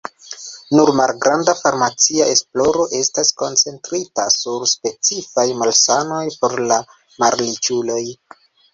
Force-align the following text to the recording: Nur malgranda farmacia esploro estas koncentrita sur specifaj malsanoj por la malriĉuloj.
Nur 0.77 0.91
malgranda 0.99 1.55
farmacia 1.59 2.27
esploro 2.37 2.87
estas 3.01 3.33
koncentrita 3.43 4.27
sur 4.39 4.67
specifaj 4.75 5.49
malsanoj 5.63 6.27
por 6.43 6.61
la 6.75 6.85
malriĉuloj. 7.25 8.05